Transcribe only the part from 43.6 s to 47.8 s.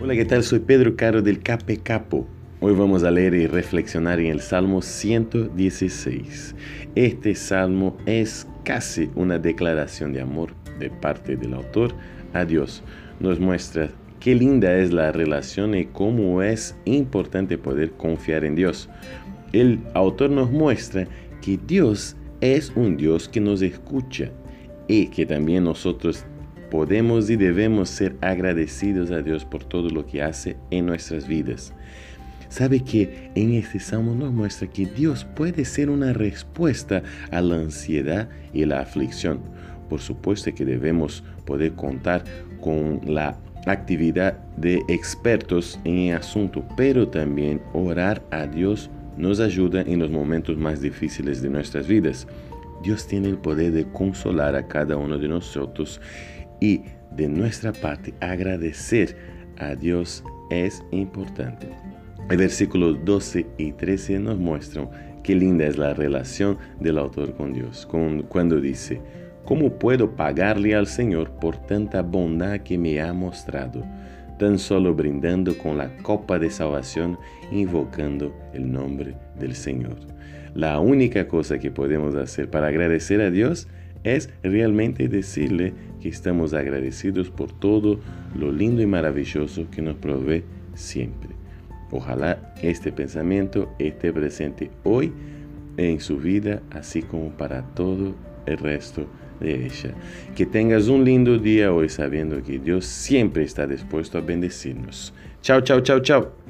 actividad de expertos en el asunto, pero también